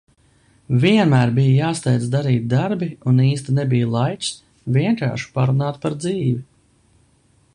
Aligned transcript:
Vienmēr 0.83 1.33
bija 1.35 1.51
jāsteidz 1.57 2.07
darīt 2.15 2.47
darbi 2.53 2.87
un 3.11 3.21
īsti 3.27 3.55
nebija 3.59 3.91
laiks 3.97 4.33
vienkārši 4.79 5.31
parunāt 5.39 5.81
par 5.87 6.01
dzīvi. 6.07 6.41